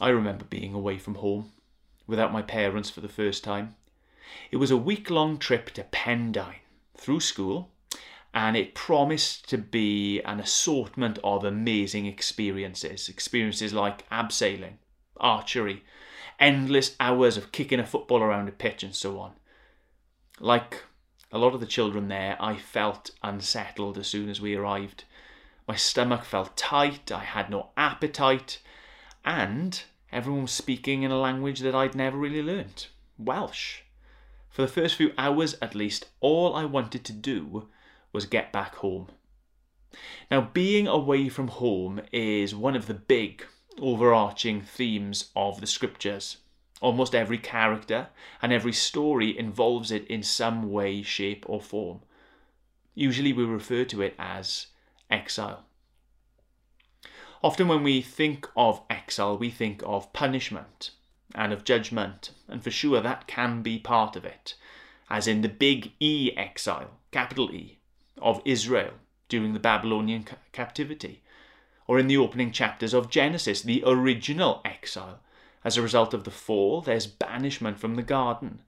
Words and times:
I 0.00 0.08
remember 0.08 0.44
being 0.44 0.74
away 0.74 0.98
from 0.98 1.16
home 1.16 1.52
without 2.06 2.32
my 2.32 2.42
parents 2.42 2.90
for 2.90 3.00
the 3.00 3.08
first 3.08 3.44
time. 3.44 3.76
It 4.50 4.56
was 4.56 4.70
a 4.70 4.76
week 4.76 5.10
long 5.10 5.38
trip 5.38 5.70
to 5.72 5.84
Pendine 5.84 6.60
through 6.96 7.20
school, 7.20 7.70
and 8.32 8.56
it 8.56 8.74
promised 8.74 9.48
to 9.50 9.58
be 9.58 10.20
an 10.22 10.40
assortment 10.40 11.18
of 11.22 11.44
amazing 11.44 12.06
experiences. 12.06 13.08
Experiences 13.08 13.72
like 13.72 14.08
abseiling, 14.10 14.78
archery, 15.18 15.84
endless 16.40 16.96
hours 16.98 17.36
of 17.36 17.52
kicking 17.52 17.78
a 17.78 17.86
football 17.86 18.22
around 18.22 18.48
a 18.48 18.52
pitch, 18.52 18.82
and 18.82 18.94
so 18.94 19.20
on. 19.20 19.32
Like 20.40 20.82
a 21.30 21.38
lot 21.38 21.54
of 21.54 21.60
the 21.60 21.66
children 21.66 22.08
there, 22.08 22.36
I 22.40 22.56
felt 22.56 23.10
unsettled 23.22 23.98
as 23.98 24.08
soon 24.08 24.28
as 24.28 24.40
we 24.40 24.56
arrived. 24.56 25.04
My 25.68 25.76
stomach 25.76 26.24
felt 26.24 26.56
tight, 26.56 27.12
I 27.12 27.24
had 27.24 27.50
no 27.50 27.70
appetite, 27.76 28.58
and 29.24 29.82
everyone 30.12 30.42
was 30.42 30.52
speaking 30.52 31.02
in 31.02 31.10
a 31.10 31.18
language 31.18 31.60
that 31.60 31.74
I'd 31.74 31.94
never 31.94 32.16
really 32.16 32.42
learnt 32.42 32.88
Welsh. 33.18 33.80
For 34.50 34.62
the 34.62 34.68
first 34.68 34.94
few 34.96 35.12
hours 35.18 35.56
at 35.60 35.74
least, 35.74 36.06
all 36.20 36.54
I 36.54 36.64
wanted 36.64 37.04
to 37.04 37.12
do 37.12 37.68
was 38.12 38.26
get 38.26 38.52
back 38.52 38.76
home. 38.76 39.08
Now, 40.30 40.40
being 40.52 40.86
away 40.86 41.28
from 41.28 41.48
home 41.48 42.00
is 42.12 42.54
one 42.54 42.76
of 42.76 42.86
the 42.86 42.94
big 42.94 43.46
overarching 43.80 44.62
themes 44.62 45.30
of 45.34 45.60
the 45.60 45.66
scriptures. 45.66 46.38
Almost 46.80 47.14
every 47.14 47.38
character 47.38 48.08
and 48.42 48.52
every 48.52 48.72
story 48.72 49.36
involves 49.36 49.90
it 49.90 50.06
in 50.08 50.22
some 50.22 50.70
way, 50.70 51.02
shape, 51.02 51.44
or 51.48 51.60
form. 51.60 52.00
Usually 52.94 53.32
we 53.32 53.44
refer 53.44 53.84
to 53.86 54.02
it 54.02 54.14
as 54.18 54.68
exile. 55.10 55.64
Often, 57.44 57.68
when 57.68 57.82
we 57.82 58.00
think 58.00 58.48
of 58.56 58.80
exile, 58.88 59.36
we 59.36 59.50
think 59.50 59.82
of 59.84 60.14
punishment 60.14 60.92
and 61.34 61.52
of 61.52 61.62
judgment, 61.62 62.30
and 62.48 62.64
for 62.64 62.70
sure 62.70 63.02
that 63.02 63.26
can 63.26 63.60
be 63.60 63.78
part 63.78 64.16
of 64.16 64.24
it, 64.24 64.54
as 65.10 65.28
in 65.28 65.42
the 65.42 65.50
big 65.50 65.92
E 66.00 66.32
exile, 66.38 66.92
capital 67.10 67.50
E, 67.50 67.80
of 68.16 68.40
Israel 68.46 68.94
during 69.28 69.52
the 69.52 69.60
Babylonian 69.60 70.24
captivity, 70.52 71.22
or 71.86 71.98
in 71.98 72.06
the 72.06 72.16
opening 72.16 72.50
chapters 72.50 72.94
of 72.94 73.10
Genesis, 73.10 73.60
the 73.60 73.82
original 73.84 74.62
exile. 74.64 75.20
As 75.64 75.76
a 75.76 75.82
result 75.82 76.14
of 76.14 76.24
the 76.24 76.30
fall, 76.30 76.80
there's 76.80 77.06
banishment 77.06 77.78
from 77.78 77.96
the 77.96 78.02
garden. 78.02 78.62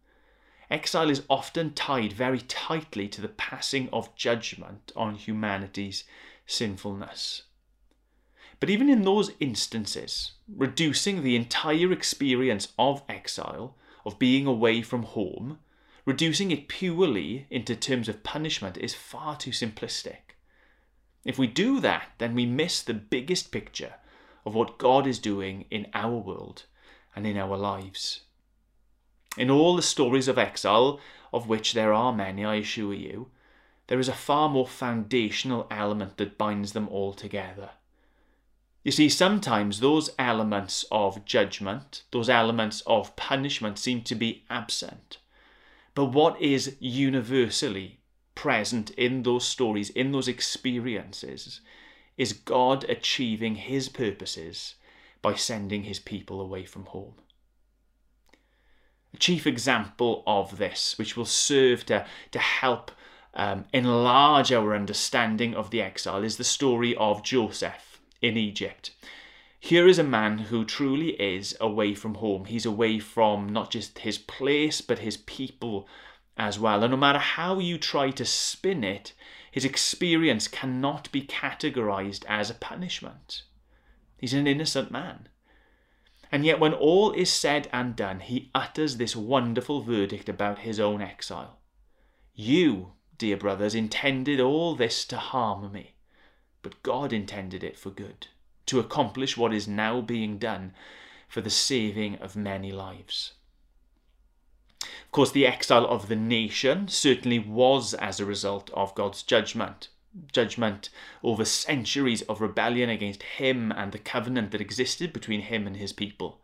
Exile 0.70 1.08
is 1.08 1.22
often 1.30 1.72
tied 1.72 2.12
very 2.12 2.42
tightly 2.42 3.08
to 3.08 3.22
the 3.22 3.28
passing 3.28 3.88
of 3.90 4.14
judgment 4.16 4.92
on 4.94 5.14
humanity's 5.14 6.04
sinfulness. 6.44 7.44
But 8.58 8.70
even 8.70 8.88
in 8.88 9.02
those 9.02 9.32
instances, 9.38 10.32
reducing 10.48 11.22
the 11.22 11.36
entire 11.36 11.92
experience 11.92 12.72
of 12.78 13.02
exile, 13.08 13.76
of 14.04 14.18
being 14.18 14.46
away 14.46 14.82
from 14.82 15.02
home, 15.02 15.58
reducing 16.04 16.50
it 16.50 16.68
purely 16.68 17.46
into 17.50 17.76
terms 17.76 18.08
of 18.08 18.22
punishment 18.22 18.78
is 18.78 18.94
far 18.94 19.36
too 19.36 19.50
simplistic. 19.50 20.36
If 21.24 21.38
we 21.38 21.48
do 21.48 21.80
that, 21.80 22.12
then 22.18 22.34
we 22.34 22.46
miss 22.46 22.80
the 22.80 22.94
biggest 22.94 23.50
picture 23.50 23.94
of 24.46 24.54
what 24.54 24.78
God 24.78 25.06
is 25.06 25.18
doing 25.18 25.64
in 25.70 25.88
our 25.92 26.16
world 26.16 26.64
and 27.14 27.26
in 27.26 27.36
our 27.36 27.56
lives. 27.56 28.20
In 29.36 29.50
all 29.50 29.76
the 29.76 29.82
stories 29.82 30.28
of 30.28 30.38
exile, 30.38 31.00
of 31.32 31.48
which 31.48 31.74
there 31.74 31.92
are 31.92 32.12
many, 32.12 32.44
I 32.44 32.54
assure 32.54 32.94
you, 32.94 33.30
there 33.88 33.98
is 33.98 34.08
a 34.08 34.14
far 34.14 34.48
more 34.48 34.66
foundational 34.66 35.66
element 35.70 36.16
that 36.16 36.38
binds 36.38 36.72
them 36.72 36.88
all 36.88 37.12
together. 37.12 37.70
You 38.86 38.92
see, 38.92 39.08
sometimes 39.08 39.80
those 39.80 40.10
elements 40.16 40.84
of 40.92 41.24
judgment, 41.24 42.04
those 42.12 42.28
elements 42.28 42.84
of 42.86 43.16
punishment 43.16 43.80
seem 43.80 44.02
to 44.02 44.14
be 44.14 44.44
absent. 44.48 45.18
But 45.96 46.12
what 46.12 46.40
is 46.40 46.76
universally 46.78 47.98
present 48.36 48.90
in 48.90 49.24
those 49.24 49.44
stories, 49.44 49.90
in 49.90 50.12
those 50.12 50.28
experiences, 50.28 51.62
is 52.16 52.32
God 52.32 52.84
achieving 52.84 53.56
his 53.56 53.88
purposes 53.88 54.76
by 55.20 55.34
sending 55.34 55.82
his 55.82 55.98
people 55.98 56.40
away 56.40 56.64
from 56.64 56.84
home. 56.84 57.14
A 59.12 59.16
chief 59.16 59.48
example 59.48 60.22
of 60.28 60.58
this, 60.58 60.96
which 60.96 61.16
will 61.16 61.24
serve 61.24 61.86
to, 61.86 62.06
to 62.30 62.38
help 62.38 62.92
um, 63.34 63.64
enlarge 63.72 64.52
our 64.52 64.76
understanding 64.76 65.56
of 65.56 65.70
the 65.70 65.82
exile, 65.82 66.22
is 66.22 66.36
the 66.36 66.44
story 66.44 66.94
of 66.94 67.24
Joseph 67.24 67.95
in 68.26 68.36
Egypt. 68.36 68.90
Here 69.60 69.86
is 69.86 69.98
a 69.98 70.04
man 70.04 70.38
who 70.38 70.64
truly 70.64 71.10
is 71.20 71.56
away 71.60 71.94
from 71.94 72.14
home. 72.14 72.44
He's 72.44 72.66
away 72.66 72.98
from 72.98 73.48
not 73.48 73.70
just 73.70 74.00
his 74.00 74.18
place, 74.18 74.80
but 74.80 74.98
his 74.98 75.16
people 75.16 75.88
as 76.36 76.58
well. 76.58 76.82
And 76.82 76.90
no 76.90 76.96
matter 76.96 77.18
how 77.18 77.58
you 77.58 77.78
try 77.78 78.10
to 78.10 78.24
spin 78.24 78.84
it, 78.84 79.12
his 79.50 79.64
experience 79.64 80.48
cannot 80.48 81.10
be 81.10 81.22
categorized 81.22 82.24
as 82.28 82.50
a 82.50 82.54
punishment. 82.54 83.42
He's 84.18 84.34
an 84.34 84.46
innocent 84.46 84.90
man. 84.90 85.28
And 86.30 86.44
yet, 86.44 86.60
when 86.60 86.74
all 86.74 87.12
is 87.12 87.32
said 87.32 87.68
and 87.72 87.94
done, 87.94 88.20
he 88.20 88.50
utters 88.54 88.96
this 88.96 89.14
wonderful 89.16 89.80
verdict 89.82 90.28
about 90.28 90.60
his 90.60 90.80
own 90.80 91.00
exile. 91.00 91.60
You, 92.34 92.92
dear 93.16 93.36
brothers, 93.36 93.74
intended 93.74 94.40
all 94.40 94.74
this 94.74 95.04
to 95.06 95.16
harm 95.16 95.72
me 95.72 95.95
but 96.66 96.82
God 96.82 97.12
intended 97.12 97.62
it 97.62 97.78
for 97.78 97.90
good, 97.90 98.26
to 98.66 98.80
accomplish 98.80 99.36
what 99.36 99.54
is 99.54 99.68
now 99.68 100.00
being 100.00 100.36
done 100.36 100.72
for 101.28 101.40
the 101.40 101.48
saving 101.48 102.16
of 102.16 102.34
many 102.34 102.72
lives. 102.72 103.34
Of 104.82 105.12
course, 105.12 105.30
the 105.30 105.46
exile 105.46 105.86
of 105.86 106.08
the 106.08 106.16
nation 106.16 106.88
certainly 106.88 107.38
was 107.38 107.94
as 107.94 108.18
a 108.18 108.24
result 108.24 108.68
of 108.74 108.96
God's 108.96 109.22
judgment. 109.22 109.90
Judgment 110.32 110.88
over 111.22 111.44
centuries 111.44 112.22
of 112.22 112.40
rebellion 112.40 112.90
against 112.90 113.22
Him 113.22 113.70
and 113.70 113.92
the 113.92 113.98
covenant 114.00 114.50
that 114.50 114.60
existed 114.60 115.12
between 115.12 115.42
Him 115.42 115.68
and 115.68 115.76
His 115.76 115.92
people. 115.92 116.40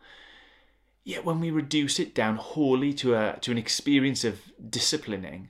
Yet, 1.03 1.25
when 1.25 1.41
we 1.41 1.51
reduce 1.51 1.99
it 1.99 2.15
down 2.15 2.37
wholly 2.37 2.95
to, 2.95 3.17
a, 3.17 3.39
to 3.41 3.51
an 3.51 3.59
experience 3.59 4.23
of 4.23 4.53
disciplining, 4.71 5.49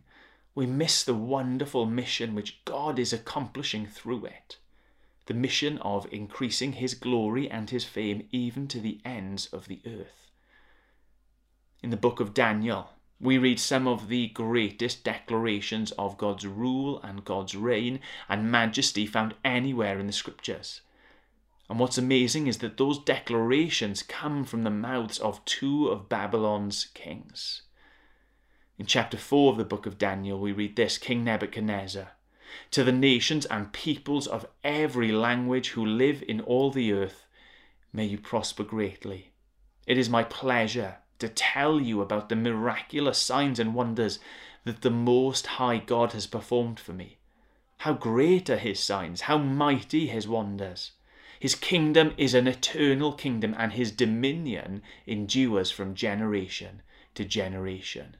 we 0.55 0.67
miss 0.67 1.03
the 1.03 1.15
wonderful 1.15 1.87
mission 1.87 2.35
which 2.35 2.65
God 2.65 2.99
is 2.99 3.13
accomplishing 3.13 3.87
through 3.87 4.27
it 4.27 4.59
the 5.27 5.35
mission 5.35 5.79
of 5.79 6.13
increasing 6.13 6.73
his 6.73 6.95
glory 6.95 7.51
and 7.51 7.71
his 7.71 7.85
fame 7.85 8.27
even 8.33 8.67
to 8.69 8.81
the 8.81 9.01
ends 9.05 9.47
of 9.47 9.69
the 9.69 9.81
earth. 9.87 10.31
In 11.83 11.91
the 11.91 11.97
book 11.97 12.21
of 12.21 12.35
Daniel, 12.35 12.91
we 13.21 13.39
read 13.39 13.61
some 13.61 13.87
of 13.87 14.09
the 14.09 14.29
greatest 14.29 15.05
declarations 15.05 15.93
of 15.93 16.19
God's 16.19 16.47
rule 16.47 17.01
and 17.03 17.25
God's 17.25 17.55
reign 17.55 18.01
and 18.29 18.51
majesty 18.51 19.07
found 19.07 19.35
anywhere 19.45 19.99
in 20.01 20.09
the 20.09 20.13
scriptures. 20.13 20.81
And 21.71 21.79
what's 21.79 21.99
amazing 21.99 22.49
is 22.49 22.59
that 22.59 22.77
those 22.77 22.99
declarations 22.99 24.03
come 24.03 24.45
from 24.45 24.65
the 24.65 24.71
mouths 24.71 25.19
of 25.19 25.45
two 25.45 25.89
of 25.89 26.09
Babylon's 26.09 26.87
kings. 26.95 27.63
In 28.83 28.87
chapter 28.87 29.17
4 29.17 29.53
of 29.53 29.59
the 29.59 29.65
book 29.65 29.87
of 29.87 29.97
Daniel, 29.97 30.41
we 30.41 30.51
read 30.51 30.75
this 30.75 30.99
King 30.99 31.23
Nebuchadnezzar 31.23 32.15
to 32.73 32.83
the 32.83 32.91
nations 32.91 33.47
and 33.47 33.73
peoples 33.73 34.27
of 34.27 34.49
every 34.65 35.13
language 35.13 35.69
who 35.69 35.87
live 35.87 36.25
in 36.27 36.41
all 36.41 36.73
the 36.73 36.93
earth, 36.93 37.29
may 37.93 38.05
you 38.05 38.19
prosper 38.19 38.65
greatly. 38.65 39.31
It 39.87 39.99
is 39.99 40.11
my 40.11 40.25
pleasure 40.25 40.97
to 41.21 41.29
tell 41.29 41.79
you 41.81 42.01
about 42.01 42.29
the 42.29 42.35
miraculous 42.35 43.19
signs 43.19 43.61
and 43.61 43.73
wonders 43.73 44.19
that 44.65 44.83
the 44.83 44.91
Most 44.91 45.47
High 45.47 45.79
God 45.79 46.13
has 46.13 46.27
performed 46.27 46.81
for 46.81 46.93
me. 46.93 47.19
How 47.79 47.93
great 47.93 48.51
are 48.51 48.59
his 48.59 48.81
signs, 48.81 49.21
how 49.21 49.39
mighty 49.39 50.09
his 50.09 50.27
wonders. 50.27 50.91
His 51.39 51.55
kingdom 51.55 52.15
is 52.17 52.35
an 52.35 52.49
eternal 52.49 53.13
kingdom, 53.13 53.55
and 53.57 53.75
his 53.75 53.93
dominion 53.93 54.83
endures 55.07 55.71
from 55.71 55.95
generation 55.95 56.83
to 57.15 57.25
generation 57.25 58.17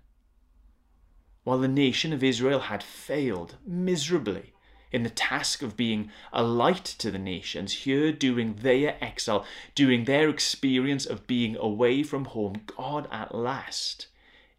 while 1.45 1.59
the 1.59 1.69
nation 1.69 2.13
of 2.13 2.23
Israel 2.23 2.61
had 2.61 2.83
failed 2.83 3.57
miserably 3.67 4.53
in 4.93 5.03
the 5.03 5.11
task 5.11 5.63
of 5.63 5.77
being 5.77 6.11
a 6.33 6.43
light 6.43 6.85
to 6.85 7.11
the 7.11 7.19
nations, 7.19 7.73
here 7.73 8.13
during 8.13 8.57
their 8.57 8.97
exile, 9.03 9.45
during 9.75 10.05
their 10.05 10.29
experience 10.29 11.07
of 11.07 11.27
being 11.27 11.57
away 11.57 12.03
from 12.03 12.27
home, 12.27 12.63
God 12.77 13.09
at 13.11 13.35
last 13.35 14.09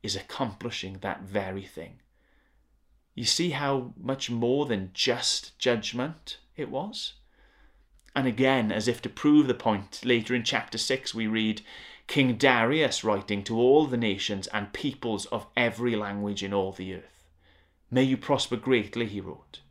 is 0.02 0.16
accomplishing 0.16 0.98
that 1.00 1.22
very 1.22 1.64
thing. 1.64 2.00
You 3.16 3.26
see 3.26 3.52
how 3.52 3.94
much 3.96 4.30
more 4.30 4.66
than 4.66 4.90
just 4.94 5.58
judgment 5.60 6.40
it 6.58 6.70
was? 6.70 7.14
And 8.16 8.28
again, 8.28 8.72
as 8.72 8.88
if 8.88 9.02
to 9.04 9.10
prove 9.10 9.48
the 9.48 9.54
point, 9.54 10.02
later 10.04 10.36
in 10.36 10.44
chapter 10.44 10.78
6 10.78 11.14
we 11.14 11.28
read, 11.28 11.62
King 12.14 12.36
Darius 12.36 13.04
writing 13.04 13.44
to 13.46 13.58
all 13.58 13.88
the 13.88 13.98
nations 13.98 14.46
and 14.54 14.72
peoples 14.72 15.26
of 15.26 15.48
every 15.58 15.96
language 15.96 16.44
in 16.44 16.54
all 16.54 16.72
the 16.72 16.94
earth. 16.94 17.24
May 17.90 18.04
you 18.04 18.18
prosper 18.18 18.56
greatly, 18.56 19.08
he 19.08 19.20
wrote. 19.20 19.62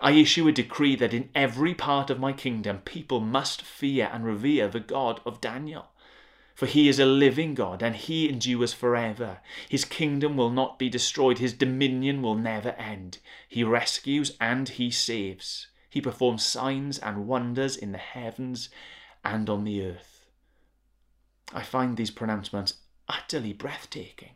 I 0.00 0.10
issue 0.10 0.48
a 0.48 0.52
decree 0.52 0.96
that 0.96 1.14
in 1.14 1.30
every 1.32 1.74
part 1.74 2.10
of 2.10 2.18
my 2.18 2.32
kingdom 2.32 2.80
people 2.80 3.20
must 3.20 3.62
fear 3.62 4.10
and 4.12 4.24
revere 4.24 4.66
the 4.66 4.80
God 4.80 5.20
of 5.24 5.40
Daniel. 5.40 5.86
For 6.56 6.66
he 6.66 6.88
is 6.88 6.98
a 6.98 7.06
living 7.06 7.54
God, 7.54 7.84
and 7.84 7.94
he 7.94 8.28
endures 8.28 8.72
forever. 8.72 9.38
His 9.68 9.84
kingdom 9.84 10.36
will 10.36 10.50
not 10.50 10.80
be 10.80 10.88
destroyed, 10.88 11.38
his 11.38 11.52
dominion 11.52 12.20
will 12.20 12.34
never 12.34 12.70
end. 12.70 13.18
He 13.48 13.62
rescues 13.62 14.36
and 14.40 14.70
he 14.70 14.90
saves. 14.90 15.68
He 15.88 16.00
performs 16.00 16.44
signs 16.44 16.98
and 16.98 17.28
wonders 17.28 17.76
in 17.76 17.92
the 17.92 17.98
heavens 17.98 18.70
and 19.24 19.48
on 19.48 19.62
the 19.62 19.86
earth. 19.86 20.15
I 21.52 21.62
find 21.62 21.96
these 21.96 22.10
pronouncements 22.10 22.74
utterly 23.08 23.52
breathtaking. 23.52 24.32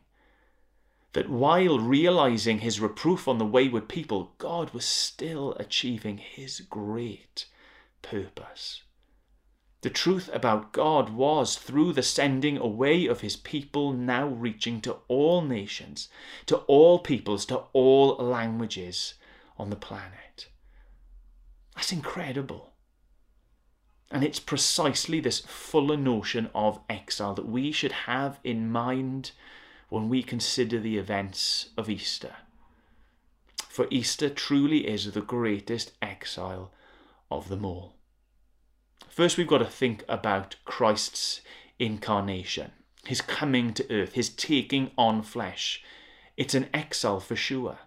That 1.13 1.29
while 1.29 1.77
realizing 1.77 2.59
his 2.59 2.79
reproof 2.79 3.27
on 3.27 3.37
the 3.37 3.45
wayward 3.45 3.89
people, 3.89 4.33
God 4.37 4.73
was 4.73 4.85
still 4.85 5.53
achieving 5.55 6.17
his 6.17 6.61
great 6.61 7.47
purpose. 8.01 8.83
The 9.81 9.89
truth 9.89 10.29
about 10.31 10.71
God 10.71 11.09
was 11.09 11.57
through 11.57 11.93
the 11.93 12.03
sending 12.03 12.57
away 12.57 13.07
of 13.07 13.21
his 13.21 13.35
people, 13.35 13.91
now 13.91 14.27
reaching 14.27 14.79
to 14.81 14.97
all 15.07 15.41
nations, 15.41 16.07
to 16.45 16.57
all 16.57 16.99
peoples, 16.99 17.45
to 17.47 17.63
all 17.73 18.15
languages 18.17 19.15
on 19.57 19.71
the 19.71 19.75
planet. 19.75 20.47
That's 21.75 21.91
incredible. 21.91 22.70
And 24.11 24.23
it's 24.23 24.39
precisely 24.39 25.21
this 25.21 25.39
fuller 25.39 25.95
notion 25.95 26.49
of 26.53 26.81
exile 26.89 27.33
that 27.35 27.47
we 27.47 27.71
should 27.71 27.93
have 27.93 28.39
in 28.43 28.69
mind 28.69 29.31
when 29.87 30.09
we 30.09 30.21
consider 30.21 30.79
the 30.79 30.97
events 30.97 31.69
of 31.77 31.89
Easter. 31.89 32.35
For 33.69 33.87
Easter 33.89 34.29
truly 34.29 34.85
is 34.85 35.09
the 35.11 35.21
greatest 35.21 35.93
exile 36.01 36.71
of 37.31 37.47
them 37.47 37.63
all. 37.63 37.95
First, 39.07 39.37
we've 39.37 39.47
got 39.47 39.59
to 39.59 39.65
think 39.65 40.03
about 40.09 40.57
Christ's 40.65 41.41
incarnation, 41.79 42.71
his 43.05 43.21
coming 43.21 43.73
to 43.73 43.89
earth, 43.89 44.13
his 44.13 44.29
taking 44.29 44.91
on 44.97 45.21
flesh. 45.21 45.81
It's 46.35 46.53
an 46.53 46.67
exile 46.73 47.21
for 47.21 47.35
sure. 47.35 47.79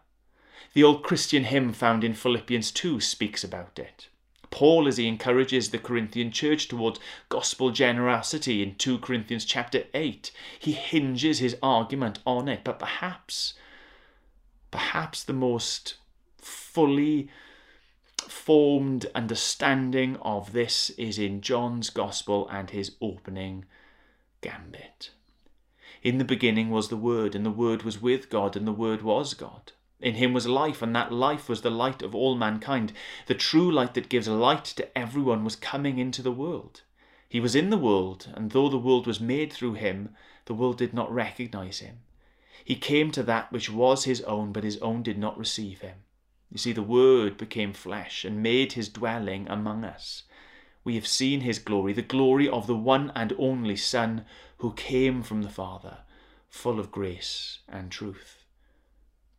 The 0.73 0.85
old 0.85 1.03
Christian 1.03 1.45
hymn 1.45 1.73
found 1.73 2.03
in 2.03 2.15
Philippians 2.15 2.71
2 2.73 3.01
speaks 3.01 3.45
about 3.45 3.79
it. 3.79 4.09
Paul, 4.55 4.87
as 4.87 4.99
he 4.99 5.09
encourages 5.09 5.71
the 5.71 5.79
Corinthian 5.79 6.31
church 6.31 6.69
towards 6.69 7.01
gospel 7.29 7.73
generosity 7.73 8.63
in 8.63 8.77
2 8.77 9.01
Corinthians 9.01 9.45
chapter 9.45 9.83
8, 9.93 10.31
he 10.61 10.71
hinges 10.71 11.41
his 11.41 11.57
argument 11.61 12.21
on 12.25 12.47
it. 12.47 12.61
But 12.63 12.79
perhaps, 12.79 13.55
perhaps 14.71 15.25
the 15.25 15.33
most 15.33 15.97
fully 16.39 17.29
formed 18.29 19.07
understanding 19.13 20.19
of 20.23 20.53
this 20.53 20.91
is 20.91 21.19
in 21.19 21.41
John's 21.41 21.91
Gospel 21.91 22.49
and 22.49 22.71
his 22.71 22.95
opening 23.03 23.65
gambit. 24.41 25.11
In 26.01 26.19
the 26.19 26.25
beginning 26.25 26.71
was 26.71 26.91
the 26.91 26.97
Word, 26.97 27.35
and 27.35 27.45
the 27.45 27.51
Word 27.51 27.83
was 27.83 28.01
with 28.01 28.31
God, 28.31 28.57
and 28.57 28.69
the 28.69 28.73
Word 28.73 29.03
was 29.03 29.35
God. 29.35 29.73
In 30.01 30.15
him 30.15 30.33
was 30.33 30.47
life, 30.47 30.83
and 30.83 30.95
that 30.95 31.13
life 31.13 31.49
was 31.49 31.63
the 31.63 31.71
light 31.71 32.03
of 32.03 32.15
all 32.15 32.35
mankind. 32.35 32.93
The 33.27 33.35
true 33.35 33.71
light 33.71 33.95
that 33.95 34.09
gives 34.09 34.29
light 34.29 34.65
to 34.65 34.99
everyone 34.99 35.45
was 35.45 35.57
coming 35.57 35.99
into 35.99 36.23
the 36.23 36.33
world. 36.33 36.83
He 37.29 37.41
was 37.41 37.55
in 37.55 37.71
the 37.71 37.79
world, 37.79 38.29
and 38.35 38.51
though 38.51 38.69
the 38.69 38.79
world 38.79 39.07
was 39.07 39.21
made 39.21 39.53
through 39.53 39.75
him, 39.75 40.15
the 40.45 40.55
world 40.55 40.79
did 40.79 40.95
not 40.95 41.13
recognize 41.13 41.79
him. 41.79 42.01
He 42.65 42.77
came 42.77 43.11
to 43.11 43.23
that 43.25 43.53
which 43.53 43.71
was 43.71 44.05
his 44.05 44.21
own, 44.23 44.53
but 44.53 44.65
his 44.65 44.79
own 44.79 45.03
did 45.03 45.19
not 45.19 45.39
receive 45.39 45.81
him. 45.81 45.97
You 46.51 46.59
see, 46.59 46.73
the 46.73 46.83
Word 46.83 47.37
became 47.37 47.73
flesh 47.73 48.25
and 48.25 48.43
made 48.43 48.75
his 48.75 48.89
dwelling 48.89 49.49
among 49.49 49.85
us. 49.85 50.23
We 50.85 50.95
have 50.95 51.07
seen 51.07 51.41
his 51.41 51.59
glory, 51.59 51.93
the 51.93 52.03
glory 52.03 52.49
of 52.49 52.67
the 52.67 52.77
one 52.77 53.11
and 53.17 53.33
only 53.39 53.75
Son 53.75 54.25
who 54.59 54.73
came 54.75 55.23
from 55.23 55.43
the 55.43 55.51
Father, 55.51 55.99
full 56.49 56.79
of 56.79 56.93
grace 56.93 57.59
and 57.69 57.91
truth. 57.91 58.44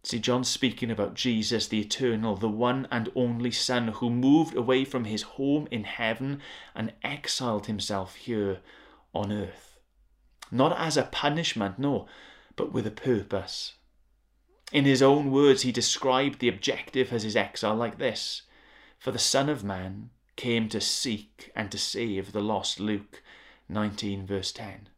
See, 0.05 0.19
John's 0.19 0.47
speaking 0.47 0.91
about 0.91 1.15
Jesus, 1.15 1.67
the 1.67 1.81
eternal, 1.81 2.35
the 2.35 2.47
one 2.47 2.87
and 2.91 3.11
only 3.15 3.49
Son 3.49 3.87
who 3.87 4.11
moved 4.11 4.55
away 4.55 4.85
from 4.85 5.05
his 5.05 5.23
home 5.23 5.67
in 5.71 5.83
heaven 5.83 6.43
and 6.75 6.93
exiled 7.03 7.65
himself 7.65 8.13
here 8.13 8.59
on 9.15 9.31
earth. 9.31 9.79
Not 10.51 10.77
as 10.77 10.95
a 10.95 11.05
punishment, 11.05 11.79
no, 11.79 12.05
but 12.55 12.71
with 12.71 12.85
a 12.85 12.91
purpose. 12.91 13.73
In 14.71 14.85
his 14.85 15.01
own 15.01 15.31
words, 15.31 15.63
he 15.63 15.71
described 15.71 16.37
the 16.37 16.49
objective 16.49 17.11
as 17.11 17.23
his 17.23 17.35
exile 17.35 17.75
like 17.75 17.97
this 17.97 18.43
For 18.99 19.09
the 19.09 19.17
Son 19.17 19.49
of 19.49 19.63
Man 19.63 20.11
came 20.35 20.69
to 20.69 20.79
seek 20.79 21.51
and 21.55 21.71
to 21.71 21.79
save 21.79 22.31
the 22.31 22.43
lost. 22.43 22.79
Luke 22.79 23.23
19, 23.69 24.27
verse 24.27 24.51
10. 24.51 24.89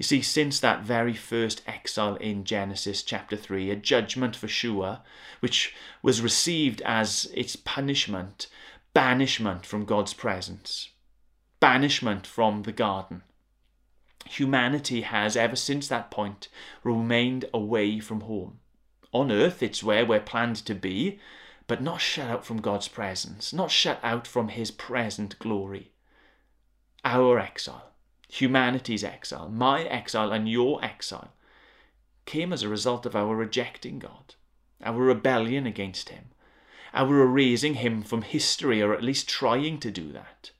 You 0.00 0.04
see, 0.04 0.22
since 0.22 0.60
that 0.60 0.82
very 0.82 1.12
first 1.12 1.60
exile 1.66 2.16
in 2.16 2.44
Genesis 2.44 3.02
chapter 3.02 3.36
3, 3.36 3.70
a 3.70 3.76
judgment 3.76 4.34
for 4.34 4.48
sure, 4.48 5.00
which 5.40 5.74
was 6.00 6.22
received 6.22 6.80
as 6.86 7.30
its 7.34 7.54
punishment, 7.54 8.46
banishment 8.94 9.66
from 9.66 9.84
God's 9.84 10.14
presence, 10.14 10.88
banishment 11.60 12.26
from 12.26 12.62
the 12.62 12.72
garden. 12.72 13.24
Humanity 14.24 15.02
has, 15.02 15.36
ever 15.36 15.54
since 15.54 15.86
that 15.88 16.10
point, 16.10 16.48
remained 16.82 17.44
away 17.52 18.00
from 18.00 18.22
home. 18.22 18.60
On 19.12 19.30
earth, 19.30 19.62
it's 19.62 19.84
where 19.84 20.06
we're 20.06 20.18
planned 20.18 20.56
to 20.64 20.74
be, 20.74 21.20
but 21.66 21.82
not 21.82 22.00
shut 22.00 22.30
out 22.30 22.46
from 22.46 22.62
God's 22.62 22.88
presence, 22.88 23.52
not 23.52 23.70
shut 23.70 24.00
out 24.02 24.26
from 24.26 24.48
His 24.48 24.70
present 24.70 25.38
glory. 25.38 25.92
Our 27.04 27.38
exile, 27.38 27.89
humanity's 28.30 29.04
exile, 29.04 29.48
my 29.48 29.82
exile, 29.84 30.32
and 30.32 30.48
your 30.48 30.82
exile 30.84 31.32
came 32.26 32.52
as 32.52 32.62
a 32.62 32.68
result 32.68 33.06
of 33.06 33.16
our 33.16 33.34
rejecting 33.34 33.98
God, 33.98 34.34
our 34.82 34.98
rebellion 34.98 35.66
against 35.66 36.10
Him, 36.10 36.26
our 36.94 37.20
erasing 37.22 37.74
Him 37.74 38.02
from 38.02 38.22
history, 38.22 38.80
or 38.80 38.94
at 38.94 39.02
least 39.02 39.28
trying 39.28 39.78
to 39.80 39.90
do 39.90 40.12
that. 40.12 40.52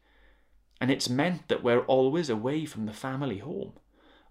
And 0.80 0.90
it's 0.90 1.08
meant 1.08 1.48
that 1.48 1.62
we're 1.62 1.84
always 1.84 2.28
away 2.28 2.64
from 2.64 2.86
the 2.86 2.92
family 2.92 3.38
home, 3.38 3.74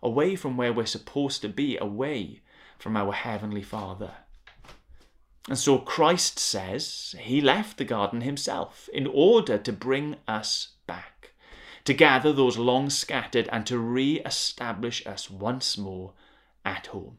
away 0.02 0.36
from 0.36 0.58
where 0.58 0.74
we're 0.74 0.86
supposed 0.86 1.42
to 1.44 1.50
be, 1.50 1.78
away 1.78 2.42
from 2.78 2.98
our 2.98 3.14
Heavenly 3.14 3.64
Father. 3.64 4.12
And 5.48 5.58
so 5.58 5.80
Christ 5.80 6.40
says 6.40 7.16
he 7.20 7.42
left 7.42 7.78
the 7.78 7.86
garden 7.86 8.22
himself 8.22 8.90
in 8.94 9.08
order 9.08 9.58
to 9.58 9.74
bring 9.74 10.18
us 10.28 10.74
to 11.86 11.94
gather 11.94 12.34
those 12.34 12.58
long 12.58 12.90
scattered 12.90 13.50
and 13.52 13.66
to 13.68 13.78
re 13.78 14.20
establish 14.22 15.06
us 15.06 15.30
once 15.30 15.78
more 15.78 16.14
at 16.66 16.88
home. 16.88 17.18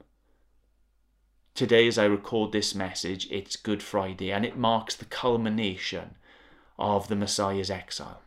Today, 1.54 1.86
as 1.86 1.98
I 1.98 2.04
record 2.04 2.52
this 2.52 2.74
message, 2.74 3.28
it's 3.30 3.56
Good 3.56 3.82
Friday 3.82 4.32
and 4.32 4.44
it 4.44 4.56
marks 4.56 4.94
the 4.94 5.04
culmination 5.04 6.16
of 6.78 7.08
the 7.08 7.16
Messiah's 7.16 7.70
exile. 7.70 8.22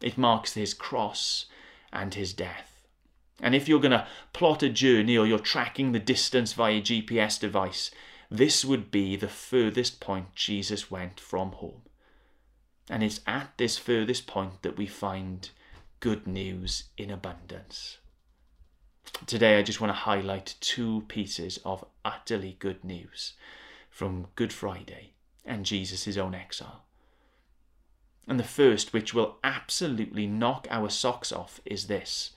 It 0.00 0.18
marks 0.18 0.54
his 0.54 0.74
cross 0.74 1.46
and 1.92 2.14
his 2.14 2.32
death. 2.32 2.86
And 3.40 3.54
if 3.54 3.68
you're 3.68 3.80
going 3.80 3.92
to 3.92 4.06
plot 4.32 4.62
a 4.62 4.68
journey 4.68 5.16
or 5.16 5.26
you're 5.26 5.38
tracking 5.38 5.92
the 5.92 5.98
distance 5.98 6.52
via 6.52 6.80
GPS 6.80 7.38
device, 7.38 7.90
this 8.30 8.64
would 8.64 8.90
be 8.90 9.16
the 9.16 9.28
furthest 9.28 10.00
point 10.00 10.34
Jesus 10.34 10.90
went 10.90 11.18
from 11.18 11.52
home. 11.52 11.82
And 12.90 13.02
it's 13.02 13.20
at 13.26 13.52
this 13.56 13.78
furthest 13.78 14.26
point 14.26 14.62
that 14.62 14.76
we 14.76 14.86
find 14.86 15.50
good 16.00 16.26
news 16.26 16.84
in 16.96 17.10
abundance. 17.10 17.98
Today, 19.26 19.58
I 19.58 19.62
just 19.62 19.80
want 19.80 19.90
to 19.90 19.98
highlight 19.98 20.54
two 20.60 21.04
pieces 21.08 21.58
of 21.64 21.84
utterly 22.04 22.56
good 22.58 22.84
news 22.84 23.34
from 23.90 24.28
Good 24.36 24.52
Friday 24.52 25.14
and 25.44 25.66
Jesus' 25.66 26.16
own 26.16 26.34
exile. 26.34 26.84
And 28.28 28.38
the 28.38 28.44
first, 28.44 28.92
which 28.92 29.14
will 29.14 29.38
absolutely 29.42 30.26
knock 30.26 30.68
our 30.70 30.90
socks 30.90 31.32
off, 31.32 31.60
is 31.64 31.86
this 31.86 32.32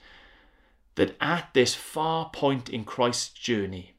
that 0.94 1.16
at 1.20 1.48
this 1.54 1.74
far 1.74 2.30
point 2.30 2.68
in 2.68 2.84
Christ's 2.84 3.30
journey, 3.30 3.94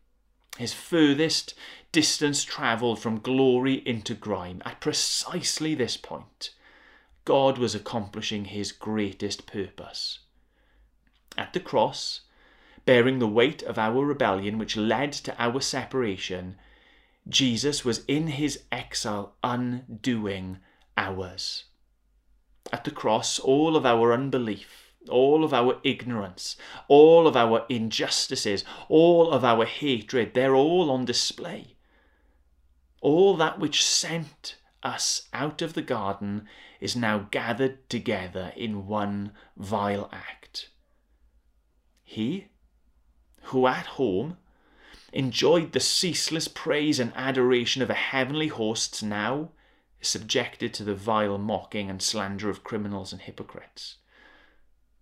his 0.58 0.74
furthest 0.74 1.56
distance 1.92 2.44
travelled 2.44 3.00
from 3.00 3.20
glory 3.20 3.82
into 3.86 4.14
grime, 4.14 4.62
at 4.66 4.80
precisely 4.80 5.74
this 5.74 5.98
point, 5.98 6.52
God 7.26 7.58
was 7.58 7.74
accomplishing 7.74 8.46
his 8.46 8.72
greatest 8.72 9.46
purpose. 9.46 10.20
At 11.38 11.54
the 11.54 11.60
cross, 11.60 12.22
bearing 12.86 13.20
the 13.20 13.28
weight 13.28 13.64
of 13.64 13.78
our 13.78 14.06
rebellion 14.06 14.58
which 14.58 14.76
led 14.76 15.14
to 15.14 15.42
our 15.42 15.62
separation, 15.62 16.58
Jesus 17.28 17.86
was 17.86 18.04
in 18.08 18.28
his 18.28 18.64
exile 18.72 19.36
undoing 19.44 20.60
ours. 20.98 21.66
At 22.72 22.84
the 22.84 22.92
cross, 22.92 23.40
all 23.40 23.78
of 23.78 23.86
our 23.86 24.14
unbelief, 24.14 24.94
all 25.10 25.44
of 25.44 25.54
our 25.54 25.80
ignorance, 25.84 26.58
all 26.88 27.28
of 27.28 27.36
our 27.36 27.66
injustices, 27.70 28.64
all 28.90 29.32
of 29.32 29.44
our 29.44 29.66
hatred, 29.66 30.34
they're 30.34 30.56
all 30.56 30.92
on 30.92 31.06
display. 31.06 31.76
All 33.02 33.36
that 33.38 33.60
which 33.60 33.84
sent 33.84 34.56
us 34.82 35.28
out 35.34 35.62
of 35.62 35.74
the 35.74 35.82
garden 35.82 36.48
is 36.84 36.98
now 36.98 37.30
gathered 37.32 37.90
together 37.90 38.52
in 38.58 38.88
one 38.88 39.32
vile 39.56 40.10
act. 40.12 40.68
He, 42.04 42.50
who 43.44 43.68
at 43.68 43.86
home 43.86 44.36
enjoyed 45.14 45.72
the 45.72 45.80
ceaseless 45.80 46.50
praise 46.50 47.00
and 47.00 47.14
adoration 47.16 47.82
of 47.82 47.90
a 47.90 47.94
heavenly 47.94 48.50
host, 48.50 49.02
now 49.02 49.52
is 50.02 50.10
subjected 50.10 50.74
to 50.74 50.84
the 50.84 50.94
vile 50.94 51.38
mocking 51.38 51.90
and 51.90 52.02
slander 52.02 52.50
of 52.50 52.66
criminals 52.66 53.14
and 53.14 53.22
hypocrites. 53.22 53.96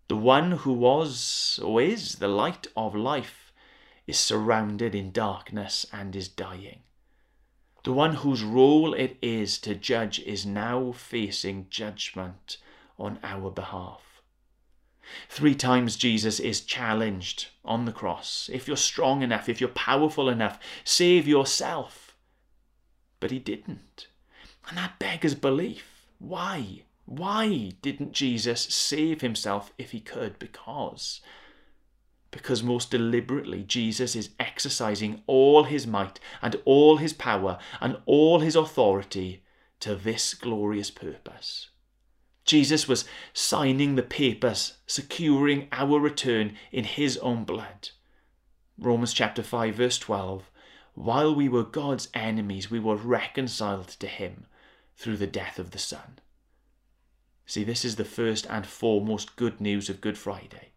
The 0.07 0.17
one 0.17 0.51
who 0.51 0.73
was 0.73 1.59
or 1.63 1.81
is 1.81 2.17
the 2.17 2.27
light 2.27 2.67
of 2.77 2.93
life 2.93 3.51
is 4.05 4.19
surrounded 4.19 4.93
in 4.93 5.11
darkness 5.11 5.87
and 5.91 6.15
is 6.15 6.27
dying. 6.27 6.83
The 7.83 7.93
one 7.93 8.15
whose 8.15 8.43
role 8.43 8.93
it 8.93 9.17
is 9.21 9.57
to 9.59 9.73
judge 9.73 10.19
is 10.19 10.45
now 10.45 10.91
facing 10.91 11.67
judgment 11.69 12.57
on 12.99 13.19
our 13.23 13.49
behalf. 13.49 14.21
Three 15.29 15.55
times 15.55 15.97
Jesus 15.97 16.39
is 16.39 16.61
challenged 16.61 17.47
on 17.65 17.85
the 17.85 17.91
cross. 17.91 18.49
If 18.53 18.67
you're 18.67 18.77
strong 18.77 19.23
enough, 19.23 19.49
if 19.49 19.59
you're 19.59 19.69
powerful 19.69 20.29
enough, 20.29 20.59
save 20.83 21.27
yourself. 21.27 22.15
But 23.19 23.31
he 23.31 23.39
didn't. 23.39 24.07
And 24.69 24.77
that 24.77 24.99
beggars 24.99 25.35
belief. 25.35 26.05
Why? 26.19 26.83
Why 27.05 27.73
didn't 27.81 28.13
Jesus 28.13 28.61
save 28.61 29.21
himself 29.21 29.73
if 29.77 29.91
he 29.91 29.99
could? 29.99 30.37
Because 30.39 31.19
because 32.31 32.63
most 32.63 32.89
deliberately 32.89 33.63
Jesus 33.63 34.15
is 34.15 34.29
exercising 34.39 35.21
all 35.27 35.65
his 35.65 35.85
might 35.85 36.19
and 36.41 36.55
all 36.65 36.97
his 36.97 37.13
power 37.13 37.59
and 37.81 37.97
all 38.05 38.39
his 38.39 38.55
authority 38.55 39.43
to 39.81 39.95
this 39.95 40.33
glorious 40.33 40.89
purpose. 40.89 41.69
Jesus 42.45 42.87
was 42.87 43.05
signing 43.33 43.95
the 43.95 44.03
papers, 44.03 44.77
securing 44.87 45.67
our 45.71 45.99
return 45.99 46.55
in 46.71 46.85
his 46.85 47.17
own 47.17 47.43
blood. 47.43 47.89
Romans 48.79 49.13
chapter 49.13 49.43
5, 49.43 49.75
verse 49.75 49.99
12 49.99 50.49
While 50.95 51.35
we 51.35 51.47
were 51.47 51.63
God's 51.63 52.07
enemies, 52.13 52.71
we 52.71 52.79
were 52.79 52.95
reconciled 52.95 53.89
to 53.89 54.07
him 54.07 54.47
through 54.95 55.17
the 55.17 55.27
death 55.27 55.59
of 55.59 55.71
the 55.71 55.77
Son. 55.77 56.19
See, 57.45 57.63
this 57.63 57.83
is 57.83 57.97
the 57.97 58.05
first 58.05 58.47
and 58.49 58.65
foremost 58.65 59.35
good 59.35 59.59
news 59.59 59.89
of 59.89 60.01
Good 60.01 60.17
Friday 60.17 60.71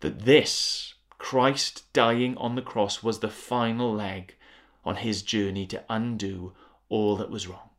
that 0.00 0.24
this, 0.24 0.94
Christ 1.18 1.92
dying 1.92 2.36
on 2.36 2.54
the 2.54 2.62
cross, 2.62 3.02
was 3.02 3.20
the 3.20 3.28
final 3.28 3.92
leg 3.92 4.34
on 4.84 4.96
his 4.96 5.22
journey 5.22 5.66
to 5.66 5.84
undo 5.88 6.52
all 6.88 7.16
that 7.16 7.30
was 7.30 7.46
wrong. 7.46 7.70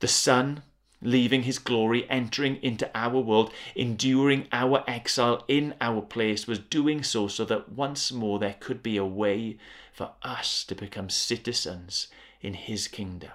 The 0.00 0.08
Son, 0.08 0.62
leaving 1.00 1.42
his 1.42 1.58
glory, 1.58 2.08
entering 2.10 2.56
into 2.62 2.90
our 2.94 3.18
world, 3.20 3.52
enduring 3.74 4.48
our 4.52 4.82
exile 4.88 5.44
in 5.48 5.74
our 5.80 6.00
place, 6.00 6.46
was 6.46 6.58
doing 6.58 7.02
so 7.02 7.28
so 7.28 7.44
that 7.44 7.70
once 7.70 8.10
more 8.10 8.38
there 8.38 8.56
could 8.58 8.82
be 8.82 8.96
a 8.96 9.04
way 9.04 9.58
for 9.92 10.12
us 10.22 10.64
to 10.64 10.74
become 10.74 11.10
citizens 11.10 12.08
in 12.40 12.54
his 12.54 12.88
kingdom 12.88 13.32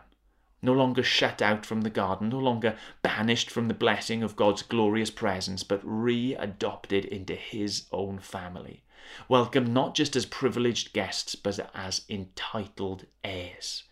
no 0.61 0.73
longer 0.73 1.03
shut 1.03 1.41
out 1.41 1.65
from 1.65 1.81
the 1.81 1.89
garden, 1.89 2.29
no 2.29 2.39
longer 2.39 2.75
banished 3.01 3.49
from 3.49 3.67
the 3.67 3.73
blessing 3.73 4.21
of 4.21 4.35
God's 4.35 4.61
glorious 4.61 5.09
presence, 5.09 5.63
but 5.63 5.81
re-adopted 5.83 7.05
into 7.05 7.35
his 7.35 7.87
own 7.91 8.19
family. 8.19 8.83
Welcomed 9.27 9.69
not 9.69 9.95
just 9.95 10.15
as 10.15 10.25
privileged 10.25 10.93
guests, 10.93 11.35
but 11.35 11.59
as 11.73 12.05
entitled 12.07 13.05
heirs. 13.23 13.83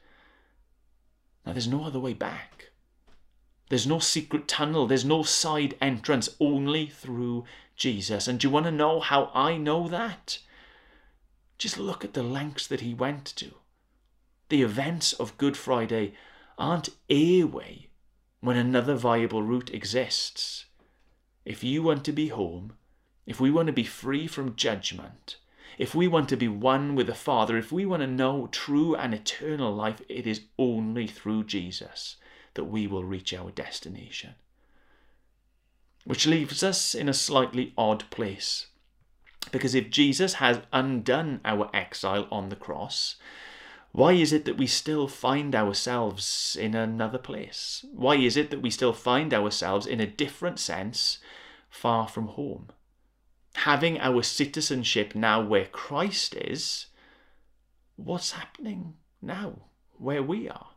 Now, 1.46 1.54
there's 1.54 1.68
no 1.68 1.84
other 1.84 2.00
way 2.00 2.14
back. 2.14 2.72
There's 3.70 3.88
no 3.88 4.00
secret 4.00 4.48
tunnel, 4.48 4.88
there's 4.88 5.06
no 5.06 5.24
side 5.24 5.76
entrance, 5.82 6.30
only 6.40 6.88
through 6.88 7.46
Jesus. 7.76 8.28
And 8.28 8.40
do 8.40 8.48
you 8.48 8.52
want 8.52 8.66
to 8.66 8.72
know 8.72 9.00
how 9.00 9.32
I 9.34 9.58
know 9.58 9.88
that? 9.88 10.40
Just 11.58 11.78
look 11.78 12.04
at 12.04 12.14
the 12.14 12.24
lengths 12.24 12.68
that 12.68 12.82
he 12.82 12.94
went 12.94 13.26
to. 13.38 13.54
The 14.50 14.62
events 14.62 15.14
of 15.14 15.38
Good 15.38 15.58
Friday 15.58 16.14
aren't 16.60 16.90
a 17.10 17.44
way 17.46 17.90
when 18.42 18.58
another 18.58 18.96
viable 18.96 19.42
route 19.42 19.74
exists. 19.74 20.66
If 21.46 21.64
you 21.64 21.82
want 21.82 22.06
to 22.06 22.12
be 22.12 22.28
home, 22.28 22.74
if 23.26 23.40
we 23.40 23.50
want 23.50 23.68
to 23.68 23.74
be 23.74 23.84
free 23.84 24.28
from 24.28 24.56
judgment, 24.56 25.38
if 25.78 25.96
we 25.96 26.08
want 26.08 26.28
to 26.30 26.38
be 26.38 26.48
one 26.48 26.96
with 26.96 27.08
the 27.08 27.16
Father, 27.16 27.58
if 27.58 27.72
we 27.72 27.86
want 27.86 28.02
to 28.02 28.08
know 28.08 28.48
true 28.52 28.96
and 28.96 29.14
eternal 29.14 29.74
life, 29.74 30.02
it 30.10 30.28
is 30.28 30.42
only 30.58 31.08
through 31.08 31.46
Jesus 31.46 32.18
that 32.56 32.66
we 32.66 32.86
will 32.86 33.04
reach 33.04 33.34
our 33.34 33.52
destination. 33.52 34.36
Which 36.04 36.28
leaves 36.28 36.64
us 36.64 36.94
in 36.94 37.08
a 37.08 37.14
slightly 37.14 37.74
odd 37.78 38.10
place. 38.10 38.68
Because 39.52 39.74
if 39.74 39.90
Jesus 39.90 40.36
has 40.36 40.62
undone 40.74 41.40
our 41.46 41.70
exile 41.74 42.28
on 42.32 42.50
the 42.50 42.56
cross, 42.56 43.16
why 43.92 44.14
is 44.14 44.32
it 44.32 44.46
that 44.46 44.58
we 44.58 44.68
still 44.68 45.08
find 45.08 45.56
ourselves 45.56 46.56
in 46.60 46.76
another 46.76 47.18
place? 47.18 47.86
Why 47.92 48.16
is 48.16 48.38
it 48.38 48.52
that 48.52 48.62
we 48.62 48.70
still 48.70 48.94
find 48.94 49.34
ourselves 49.34 49.88
in 49.88 50.00
a 50.00 50.08
different 50.08 50.60
sense 50.60 51.18
far 51.70 52.08
from 52.08 52.28
home? 52.28 52.70
Having 53.56 54.00
our 54.00 54.22
citizenship 54.22 55.16
now 55.16 55.42
where 55.42 55.66
Christ 55.66 56.36
is, 56.36 56.86
what's 57.96 58.34
happening 58.34 58.94
now 59.22 59.64
where 59.98 60.24
we 60.24 60.48
are? 60.48 60.68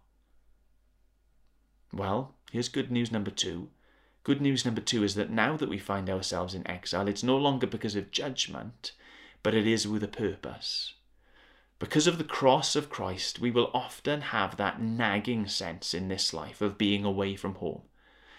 Well, 1.92 2.34
here's 2.50 2.70
good 2.70 2.90
news 2.90 3.12
number 3.12 3.30
two. 3.30 3.68
Good 4.24 4.40
news 4.40 4.64
number 4.64 4.80
two 4.80 5.04
is 5.04 5.14
that 5.16 5.30
now 5.30 5.56
that 5.58 5.68
we 5.68 5.78
find 5.78 6.08
ourselves 6.08 6.54
in 6.54 6.66
exile, 6.66 7.08
it's 7.08 7.22
no 7.22 7.36
longer 7.36 7.66
because 7.66 7.94
of 7.94 8.10
judgment, 8.10 8.92
but 9.42 9.54
it 9.54 9.66
is 9.66 9.86
with 9.86 10.02
a 10.02 10.08
purpose. 10.08 10.94
Because 11.82 12.06
of 12.06 12.16
the 12.16 12.22
cross 12.22 12.76
of 12.76 12.88
Christ, 12.88 13.40
we 13.40 13.50
will 13.50 13.68
often 13.74 14.20
have 14.20 14.56
that 14.56 14.80
nagging 14.80 15.48
sense 15.48 15.94
in 15.94 16.06
this 16.06 16.32
life 16.32 16.60
of 16.60 16.78
being 16.78 17.04
away 17.04 17.34
from 17.34 17.56
home. 17.56 17.82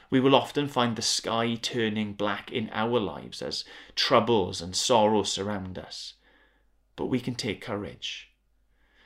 We 0.10 0.22
will 0.22 0.34
often 0.34 0.70
find 0.70 0.96
the 0.96 1.02
sky 1.02 1.56
turning 1.56 2.14
black 2.14 2.54
in 2.54 2.70
our 2.72 3.02
lives 3.02 3.42
as 3.42 3.66
troubles 3.96 4.62
and 4.62 4.74
sorrows 4.74 5.30
surround 5.30 5.78
us. 5.78 6.14
But 6.96 7.08
we 7.08 7.20
can 7.20 7.36
take 7.36 7.60
courage. 7.60 8.32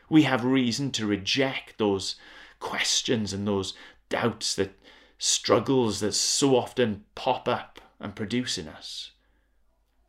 We 0.07 0.21
have 0.21 0.45
reason 0.45 0.91
to 0.91 1.07
reject 1.07 1.79
those 1.79 2.15
questions 2.59 3.33
and 3.33 3.47
those 3.47 3.73
doubts, 4.07 4.53
that 4.53 4.77
struggles 5.17 5.99
that 6.01 6.13
so 6.13 6.55
often 6.55 7.05
pop 7.15 7.47
up 7.47 7.81
and 7.99 8.15
produce 8.15 8.59
in 8.59 8.67
us. 8.67 9.13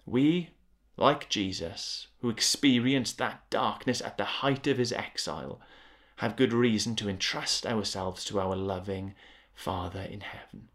We 0.05 0.51
like 0.99 1.29
Jesus, 1.29 2.09
who 2.21 2.29
experienced 2.29 3.19
that 3.19 3.49
darkness 3.51 4.01
at 4.01 4.19
the 4.19 4.25
height 4.25 4.67
of 4.67 4.79
his 4.79 4.93
exile, 4.93 5.61
have 6.17 6.37
good 6.37 6.53
reason 6.53 6.97
to 6.97 7.09
entrust 7.09 7.65
ourselves 7.65 8.25
to 8.25 8.41
our 8.41 8.57
loving 8.57 9.15
Father 9.55 10.01
in 10.01 10.21
heaven. 10.21 10.69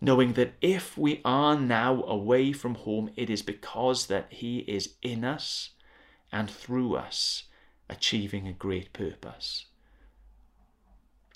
Knowing 0.00 0.34
that 0.34 0.54
if 0.60 0.96
we 0.96 1.20
are 1.24 1.58
now 1.58 2.02
away 2.04 2.52
from 2.52 2.76
home, 2.76 3.10
it 3.16 3.28
is 3.28 3.42
because 3.42 4.06
that 4.06 4.26
he 4.30 4.60
is 4.60 4.94
in 5.02 5.24
us 5.24 5.70
and 6.32 6.48
through 6.48 6.94
us, 6.94 7.44
achieving 7.88 8.46
a 8.46 8.52
great 8.52 8.92
purpose. 8.92 9.66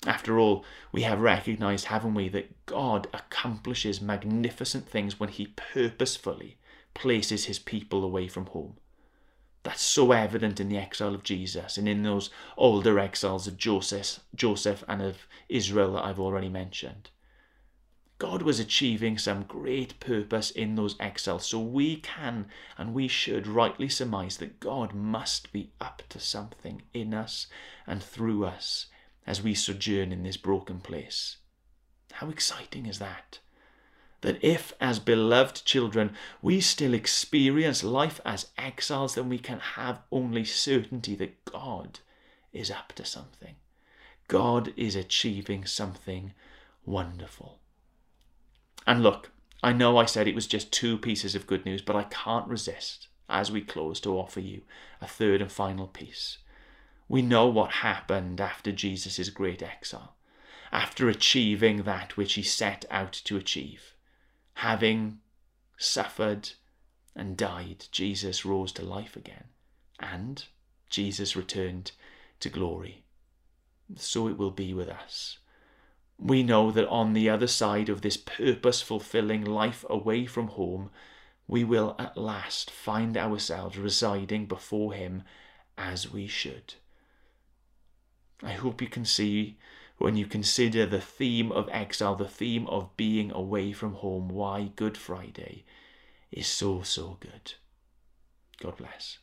After 0.07 0.39
all, 0.39 0.63
we 0.91 1.01
have 1.01 1.19
recognized, 1.19 1.85
haven't 1.85 2.13
we, 2.13 2.29
that 2.29 2.65
God 2.65 3.07
accomplishes 3.13 3.99
magnificent 3.99 4.87
things 4.87 5.19
when 5.19 5.29
he 5.29 5.47
purposefully 5.73 6.57
places 6.95 7.45
his 7.45 7.59
people 7.59 8.03
away 8.03 8.27
from 8.27 8.47
home. 8.47 8.77
That's 9.61 9.81
so 9.81 10.11
evident 10.11 10.59
in 10.59 10.69
the 10.69 10.77
exile 10.77 11.13
of 11.13 11.23
Jesus 11.23 11.77
and 11.77 11.87
in 11.87 12.01
those 12.01 12.29
older 12.57 12.97
exiles 12.99 13.47
of 13.47 13.57
Joseph, 13.57 14.19
Joseph 14.33 14.83
and 14.87 15.01
of 15.01 15.27
Israel 15.49 15.93
that 15.93 16.05
I've 16.05 16.19
already 16.19 16.49
mentioned. 16.49 17.09
God 18.17 18.43
was 18.43 18.59
achieving 18.59 19.17
some 19.17 19.43
great 19.43 19.99
purpose 19.99 20.49
in 20.49 20.75
those 20.75 20.95
exiles, 20.99 21.45
so 21.45 21.59
we 21.59 21.97
can 21.97 22.47
and 22.77 22.93
we 22.93 23.07
should 23.07 23.45
rightly 23.45 23.89
surmise 23.89 24.37
that 24.37 24.61
God 24.61 24.93
must 24.93 25.51
be 25.51 25.71
up 25.81 26.01
to 26.09 26.19
something 26.19 26.83
in 26.93 27.13
us 27.13 27.47
and 27.85 28.01
through 28.01 28.45
us 28.45 28.85
as 29.27 29.41
we 29.41 29.53
sojourn 29.53 30.13
in 30.13 30.23
this 30.23 30.37
broken 30.37 30.79
place. 30.79 31.37
How 32.13 32.29
exciting 32.29 32.85
is 32.85 32.99
that? 32.99 33.39
That 34.21 34.43
if, 34.43 34.73
as 34.79 34.99
beloved 34.99 35.63
children, 35.65 36.15
we 36.41 36.59
still 36.59 36.93
experience 36.93 37.83
life 37.83 38.19
as 38.25 38.47
exiles, 38.57 39.15
then 39.15 39.29
we 39.29 39.37
can 39.37 39.59
have 39.59 40.01
only 40.11 40.43
certainty 40.43 41.15
that 41.15 41.45
God 41.45 41.99
is 42.53 42.71
up 42.71 42.93
to 42.93 43.05
something. 43.05 43.55
God 44.27 44.73
is 44.75 44.95
achieving 44.95 45.65
something 45.65 46.33
wonderful. 46.85 47.59
And 48.87 49.03
look, 49.03 49.31
I 49.61 49.73
know 49.73 49.97
I 49.97 50.05
said 50.05 50.27
it 50.27 50.35
was 50.35 50.47
just 50.47 50.71
two 50.71 50.97
pieces 50.97 51.35
of 51.35 51.47
good 51.47 51.65
news, 51.65 51.81
but 51.81 51.95
I 51.95 52.03
can't 52.03 52.47
resist, 52.47 53.07
as 53.29 53.51
we 53.51 53.61
close, 53.61 53.99
to 54.01 54.17
offer 54.17 54.39
you 54.39 54.61
a 55.01 55.07
third 55.07 55.41
and 55.41 55.51
final 55.51 55.87
piece. 55.87 56.39
We 57.07 57.21
know 57.21 57.47
what 57.47 57.71
happened 57.71 58.41
after 58.41 58.71
Jesus' 58.71 59.29
great 59.29 59.61
exile, 59.61 60.15
after 60.71 61.09
achieving 61.09 61.83
that 61.83 62.17
which 62.17 62.33
he 62.33 62.41
set 62.41 62.85
out 62.89 63.13
to 63.25 63.37
achieve 63.37 63.94
having 64.55 65.19
suffered 65.77 66.49
and 67.15 67.37
died, 67.37 67.85
Jesus 67.91 68.45
rose 68.45 68.71
to 68.73 68.83
life 68.83 69.15
again, 69.15 69.45
and 69.99 70.45
Jesus 70.89 71.35
returned 71.35 71.91
to 72.39 72.49
glory. 72.49 73.03
So 73.95 74.27
it 74.27 74.37
will 74.37 74.51
be 74.51 74.73
with 74.73 74.89
us. 74.89 75.37
We 76.17 76.43
know 76.43 76.71
that 76.71 76.87
on 76.87 77.13
the 77.13 77.29
other 77.29 77.47
side 77.47 77.89
of 77.89 78.01
this 78.01 78.17
purpose 78.17 78.81
fulfilling 78.81 79.43
life 79.43 79.85
away 79.89 80.25
from 80.25 80.47
home, 80.47 80.89
we 81.47 81.63
will 81.63 81.95
at 81.99 82.17
last 82.17 82.71
find 82.71 83.17
ourselves 83.17 83.77
residing 83.77 84.45
before 84.45 84.93
Him 84.93 85.23
as 85.77 86.11
we 86.11 86.27
should. 86.27 86.75
I 88.41 88.53
hope 88.53 88.81
you 88.81 88.87
can 88.87 89.05
see 89.05 89.57
when 89.97 90.15
you 90.15 90.25
consider 90.25 90.85
the 90.85 91.01
theme 91.01 91.51
of 91.51 91.69
exile, 91.71 92.15
the 92.15 92.27
theme 92.27 92.67
of 92.67 92.95
being 92.97 93.31
away 93.31 93.71
from 93.71 93.93
home, 93.93 94.27
why 94.29 94.71
Good 94.75 94.97
Friday 94.97 95.63
is 96.31 96.47
so, 96.47 96.81
so 96.81 97.17
good. 97.19 97.53
God 98.59 98.77
bless. 98.77 99.19